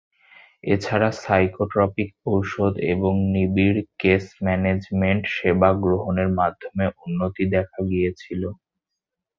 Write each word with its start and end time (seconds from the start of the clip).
এছাড়া, 0.63 1.09
সাইকোট্রপিক 1.23 2.09
ওষুধ 2.33 2.73
এবং 2.93 3.13
নিবিড় 3.33 3.79
কেস 4.01 4.23
ম্যানেজমেন্ট 4.45 5.23
সেবা 5.35 5.69
গ্রহণের 5.83 6.29
মাধ্যমেও 6.39 6.91
উন্নতি 7.05 7.43
দেখা 7.55 7.79
গিয়েছিল। 7.91 8.41